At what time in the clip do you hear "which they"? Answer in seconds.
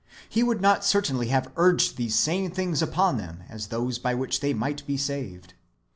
4.15-4.51